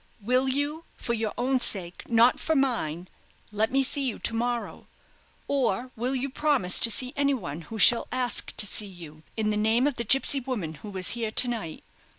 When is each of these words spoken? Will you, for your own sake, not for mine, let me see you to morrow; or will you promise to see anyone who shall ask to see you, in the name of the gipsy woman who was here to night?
Will 0.19 0.49
you, 0.49 0.85
for 0.95 1.13
your 1.13 1.31
own 1.37 1.59
sake, 1.59 2.09
not 2.09 2.39
for 2.39 2.55
mine, 2.55 3.07
let 3.51 3.71
me 3.71 3.83
see 3.83 4.03
you 4.03 4.17
to 4.17 4.33
morrow; 4.33 4.87
or 5.47 5.91
will 5.95 6.15
you 6.15 6.27
promise 6.27 6.79
to 6.79 6.89
see 6.89 7.13
anyone 7.15 7.61
who 7.69 7.77
shall 7.77 8.07
ask 8.11 8.51
to 8.57 8.65
see 8.65 8.87
you, 8.87 9.21
in 9.37 9.51
the 9.51 9.57
name 9.57 9.85
of 9.85 9.97
the 9.97 10.03
gipsy 10.03 10.39
woman 10.39 10.73
who 10.81 10.89
was 10.89 11.11
here 11.11 11.29
to 11.29 11.47
night? 11.47 11.83